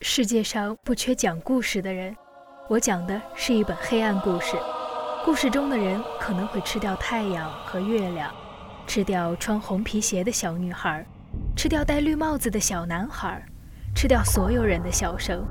[0.00, 2.14] 世界上不缺讲故事的人，
[2.68, 4.56] 我讲的是一本黑暗故事。
[5.24, 8.32] 故事中的人可能会吃掉太阳和月亮，
[8.86, 11.04] 吃掉穿红皮鞋的小女孩，
[11.56, 13.44] 吃掉戴绿帽子的小男孩，
[13.92, 15.44] 吃掉所有人的笑声。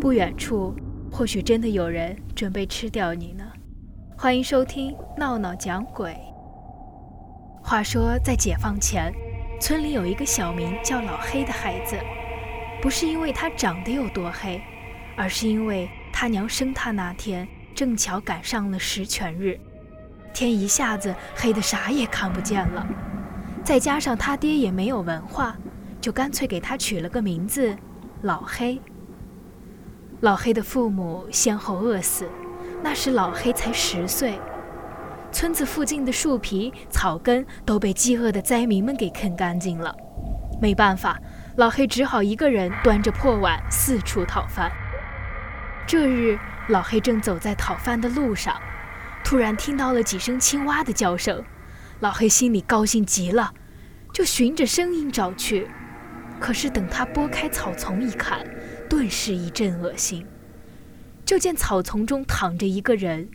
[0.00, 0.72] 不远处，
[1.10, 3.44] 或许真的有人准备吃掉你呢。
[4.16, 6.16] 欢迎收听闹闹讲鬼。
[7.64, 9.12] 话说，在解放前，
[9.60, 11.96] 村里有一个小名叫老黑的孩子。
[12.82, 14.60] 不是因为他长得有多黑，
[15.16, 17.46] 而是因为他娘生他那天
[17.76, 19.56] 正巧赶上了十全日，
[20.34, 22.84] 天一下子黑得啥也看不见了。
[23.62, 25.56] 再加上他爹也没有文化，
[26.00, 27.76] 就干脆给他取了个名字
[28.22, 28.80] 老黑。
[30.20, 32.28] 老黑的父母先后饿死，
[32.82, 34.40] 那时老黑才十岁。
[35.30, 39.96] 村子附近的树皮、草根都被饥饿的灾民们给啃干净了，
[40.60, 41.16] 没办法。
[41.56, 44.72] 老黑只好一个人端着破碗四处讨饭。
[45.86, 46.38] 这日，
[46.68, 48.56] 老黑正走在讨饭的路上，
[49.22, 51.44] 突然听到了几声青蛙的叫声。
[52.00, 53.52] 老黑心里高兴极了，
[54.14, 55.68] 就循着声音找去。
[56.40, 58.46] 可是等他拨开草丛一看，
[58.88, 60.26] 顿时一阵恶心。
[61.26, 63.28] 就见草丛中躺着一个人，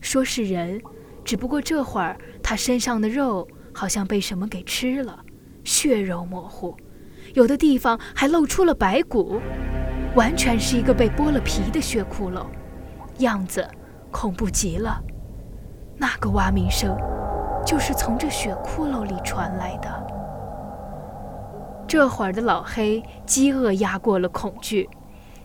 [0.00, 0.80] 说是人，
[1.24, 5.24] 只不过这会儿他身上的肉好像被什么给吃了，
[5.64, 6.76] 血肉模糊。
[7.38, 9.40] 有的地方还露出了白骨，
[10.16, 12.44] 完全是一个被剥了皮的血窟窿，
[13.18, 13.64] 样子
[14.10, 15.00] 恐怖极了。
[15.96, 16.96] 那个蛙鸣声，
[17.64, 20.06] 就是从这血窟窿里传来的。
[21.86, 24.90] 这会儿的老黑饥饿压过了恐惧，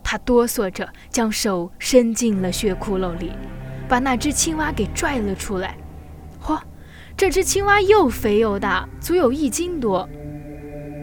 [0.03, 3.33] 他哆嗦着将手伸进了血窟窿里，
[3.87, 5.77] 把那只青蛙给拽了出来。
[6.43, 6.59] 嚯，
[7.15, 10.09] 这只青蛙又肥又大，足有一斤多。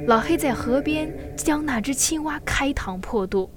[0.07, 3.51] 老黑在河边将那只青蛙开膛破肚，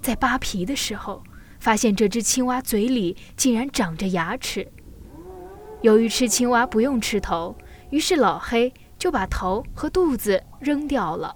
[0.00, 1.22] 在扒皮的时候，
[1.58, 4.70] 发现这只青蛙嘴里竟然长着牙齿。
[5.80, 7.56] 由于吃青蛙不用吃头，
[7.90, 11.34] 于是老黑就把头和肚子扔掉了，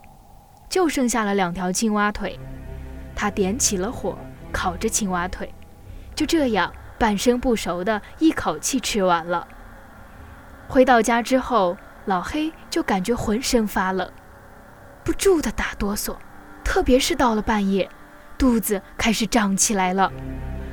[0.69, 2.38] 就剩下了两条青蛙腿。
[3.16, 4.19] 他点起了火，
[4.53, 5.53] 烤着青蛙腿，
[6.15, 9.49] 就这样半生不熟的一口气吃完了。
[10.69, 14.10] 回到家之后，老黑就感觉浑身发冷。
[15.04, 16.16] 不住的打哆嗦，
[16.65, 17.88] 特别是到了半夜，
[18.38, 20.10] 肚子开始胀起来了。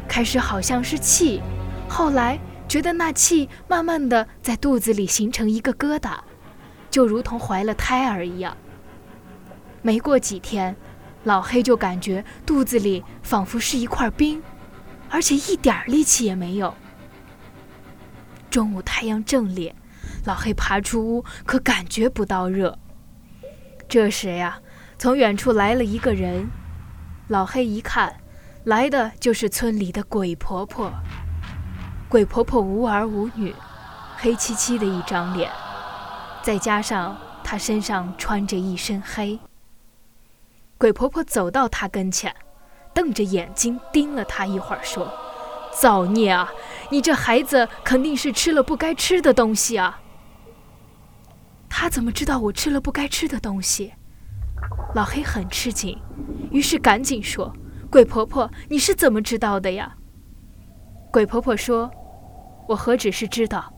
[0.08, 1.42] 开始好像是气，
[1.88, 6.18] 后来觉得那气慢慢的在肚子里形成一个疙瘩，
[6.90, 8.56] 就如同怀了胎儿一样。
[9.82, 10.76] 没过几天，
[11.24, 14.42] 老黑就感觉肚子里仿佛是一块冰，
[15.10, 16.74] 而且一点力气也没有。
[18.50, 19.76] 中午太阳正烈，
[20.26, 22.78] 老黑爬出屋，可感觉不到热。
[23.92, 24.58] 这时呀，
[24.98, 26.50] 从远处来了一个人。
[27.28, 28.22] 老黑一看，
[28.64, 30.94] 来的就是村里的鬼婆婆。
[32.08, 33.54] 鬼婆婆无儿无女，
[34.16, 35.52] 黑漆漆的一张脸，
[36.42, 39.38] 再加上她身上穿着一身黑。
[40.78, 42.34] 鬼婆婆走到他跟前，
[42.94, 45.14] 瞪着眼睛盯了他一会儿，说
[45.78, 46.50] ：“造孽啊！
[46.92, 50.00] 你这孩子肯定是吃了不该吃的东西啊！”
[51.82, 53.92] 他怎么知道我吃了不该吃的东西？
[54.94, 56.00] 老黑很吃惊，
[56.52, 57.52] 于是赶紧说
[57.90, 59.96] ：“鬼婆婆，你是怎么知道的呀？”
[61.12, 61.90] 鬼婆婆说
[62.70, 63.74] ：“我何止是知道，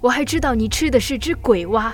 [0.00, 1.92] 我还知道你吃的是只鬼蛙，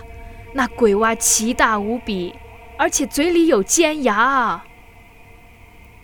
[0.53, 2.35] 那鬼蛙奇大无比，
[2.79, 4.67] 而且嘴里有尖牙啊！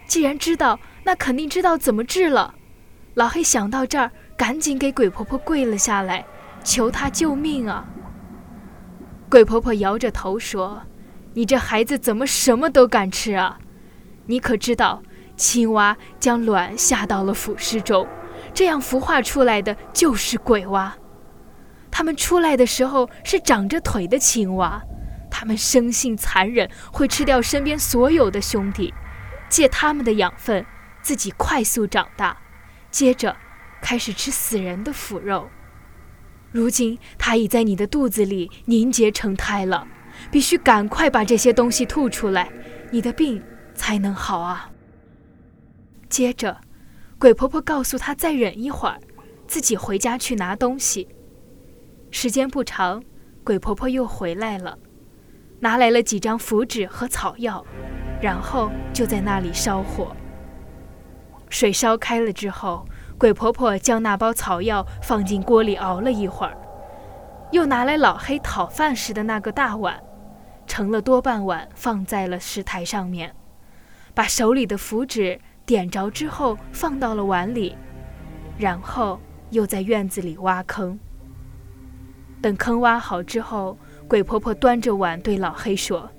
[0.07, 2.55] 既然知道，那肯定知道怎么治了。”
[3.13, 6.25] 老黑想到这儿，赶紧给鬼婆婆跪了下来，
[6.65, 7.87] 求她救命啊！
[9.31, 10.83] 鬼婆婆摇着头说
[11.35, 13.61] ：“你这孩子怎么什么都敢吃啊？
[14.27, 15.05] 你可知道，
[15.37, 18.09] 青蛙将卵下到了腐尸中，
[18.53, 20.93] 这样孵化出来的就是鬼蛙。
[21.93, 24.83] 它们出来的时候是长着腿的青蛙，
[25.31, 28.93] 它们生性残忍，会吃掉身边所有的兄弟，
[29.49, 30.67] 借他们的养分，
[31.03, 32.37] 自己快速长大，
[32.91, 33.37] 接着
[33.81, 35.49] 开始吃死人的腐肉。”
[36.53, 39.87] 如今它已在你的肚子里凝结成胎了，
[40.31, 42.51] 必须赶快把这些东西吐出来，
[42.91, 43.41] 你的病
[43.75, 44.71] 才能好啊。
[46.09, 46.61] 接着，
[47.19, 48.99] 鬼婆婆告诉他再忍一会儿，
[49.47, 51.07] 自己回家去拿东西。
[52.11, 53.01] 时间不长，
[53.45, 54.77] 鬼婆婆又回来了，
[55.61, 57.65] 拿来了几张符纸和草药，
[58.21, 60.17] 然后就在那里烧火。
[61.49, 62.85] 水烧开了之后。
[63.21, 66.57] 鬼婆婆将那包草药放进锅里熬了一会儿，
[67.51, 70.03] 又拿来老黑讨饭时的那个大碗，
[70.67, 73.37] 盛了多半碗放在了石台上面，
[74.15, 77.77] 把手里的符纸点着之后放到了碗里，
[78.57, 79.21] 然后
[79.51, 80.99] 又在院子里挖坑。
[82.41, 83.77] 等坑挖好之后，
[84.09, 86.11] 鬼婆婆端着碗对老黑说：“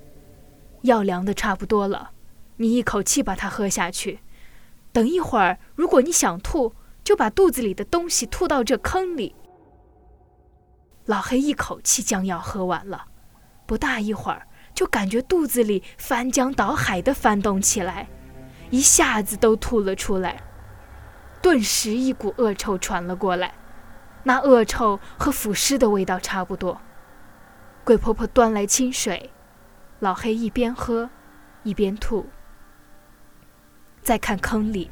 [0.84, 2.12] 药凉的差不多了，
[2.58, 4.20] 你一口气把它喝下去。
[4.92, 6.76] 等一会儿，如果你想吐，
[7.12, 9.36] 就把肚子里的东西吐到这坑里。”
[11.04, 13.08] 老黑一口气将药喝完了，
[13.66, 18.08] 不大一会儿，就感觉肚子里翻江倒海的翻动起来，
[18.70, 20.42] 一下子都吐了出来。
[21.42, 23.54] 顿时一股恶臭传了过来，
[24.24, 26.80] 那恶臭和腐尸的味道差不多。
[27.84, 29.32] 鬼婆婆端来清水，
[30.00, 31.10] 老黑一边喝，
[31.64, 32.30] 一边吐。
[34.02, 34.90] 再看坑里，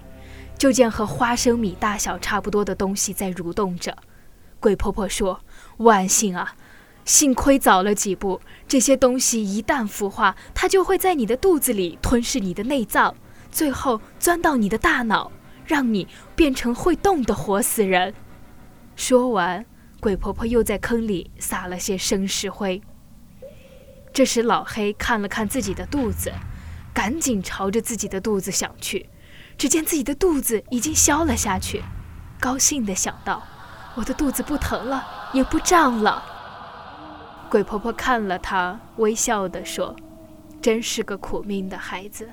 [0.60, 3.98] 就见和花生米大小差不多的东西在蠕动着。
[4.60, 5.40] 鬼婆婆说
[5.78, 6.54] ：“万幸啊，
[7.06, 8.42] 幸亏早了几步。
[8.68, 13.16] 这些东西一旦孵化，它就会在你的肚子里吞噬你的内脏，
[13.50, 15.32] 最后钻到你的大脑，
[15.66, 18.14] 让你变成会动的活死人。”
[18.98, 19.66] 说完，
[20.02, 22.82] 鬼婆婆又在坑里撒了些生石灰。
[24.12, 26.34] 这时，老黑看了看自己的肚子，
[26.94, 29.08] 赶紧朝着自己的肚子想去，
[29.60, 31.84] 只见自己的肚子已经消了下去，
[32.40, 33.44] 高兴地想到。
[33.96, 36.24] 我的肚子不疼了，也不胀了。
[37.50, 39.94] 鬼婆婆看了他，微笑地说
[40.62, 42.30] ：“真是个苦命的孩子，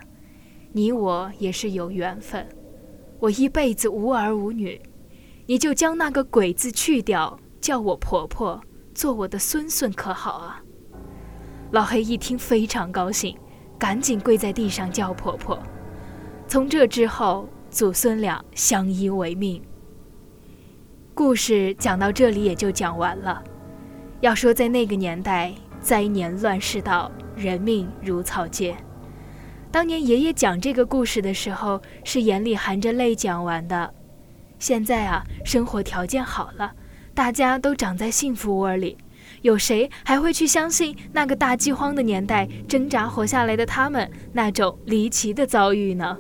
[0.71, 2.49] 你我也是有缘分。
[3.19, 4.81] 我一辈子无儿无女，
[5.47, 8.63] 你就将那个‘鬼’字去掉，叫我婆婆，
[8.95, 10.63] 做我的孙孙，可好啊？”
[11.73, 13.37] 老黑一听非常高兴，
[13.77, 15.61] 赶紧跪在地上叫婆婆。
[16.49, 19.61] 从这之后，祖孙俩相依为命。
[21.13, 23.43] 故事讲到这里也就讲完了。
[24.21, 28.77] 要说在那个年代，灾年乱世道，人命如草芥。
[29.73, 33.93] 当年爷爷讲这个故事的时候，是眼里含着泪讲完的。
[34.61, 36.73] 现在啊，生活条件好了，
[37.13, 38.97] 大家都长在幸福窝里，
[39.43, 46.17] 有谁还会去相信那个大饥荒的年代挣扎活下来的他们那种离奇的遭遇呢？